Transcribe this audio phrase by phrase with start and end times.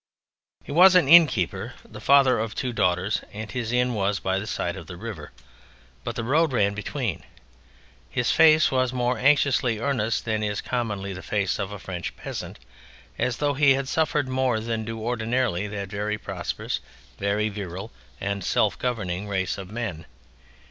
[0.63, 4.47] He was an innkeeper, the father of two daughters, and his inn was by the
[4.47, 5.31] side of the river,
[6.03, 7.21] but the road ran between.
[8.09, 12.57] His face was more anxiously earnest than is commonly the face of a French peasant,
[13.19, 16.79] as though he had suffered more than do ordinarily that very prosperous,
[17.19, 20.07] very virile, and very self governing race of men.